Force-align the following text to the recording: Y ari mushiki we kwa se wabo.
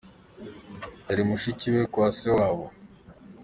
Y 1.05 1.07
ari 1.11 1.21
mushiki 1.27 1.67
we 1.75 1.83
kwa 1.93 2.07
se 2.17 2.27
wabo. 2.37 2.65